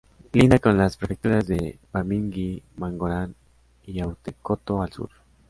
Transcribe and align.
Linda 0.33 0.57
con 0.57 0.79
las 0.79 0.97
prefecturas 0.97 1.45
de 1.45 1.77
Bamingui-Bangoran 1.93 3.35
y 3.85 3.99
Haute-Kotto 3.99 4.81
al 4.81 4.91
sur. 4.91 5.11